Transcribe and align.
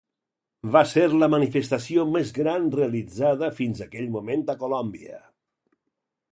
Va 0.75 0.79
ser 0.91 1.03
la 1.23 1.27
manifestació 1.33 2.07
més 2.15 2.33
gran 2.39 2.65
realitzada 2.79 3.53
fins 3.61 3.85
aquell 3.89 4.11
moment 4.19 4.45
a 4.55 4.59
Colòmbia. 4.65 5.25